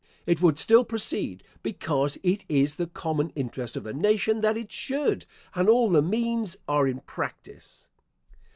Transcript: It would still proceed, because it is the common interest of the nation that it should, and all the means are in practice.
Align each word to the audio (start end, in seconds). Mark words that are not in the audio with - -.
It 0.25 0.41
would 0.41 0.57
still 0.57 0.83
proceed, 0.83 1.43
because 1.61 2.17
it 2.23 2.43
is 2.49 2.77
the 2.77 2.87
common 2.87 3.29
interest 3.35 3.77
of 3.77 3.83
the 3.83 3.93
nation 3.93 4.41
that 4.41 4.57
it 4.57 4.71
should, 4.71 5.27
and 5.53 5.69
all 5.69 5.91
the 5.91 6.01
means 6.01 6.57
are 6.67 6.87
in 6.87 7.01
practice. 7.01 7.87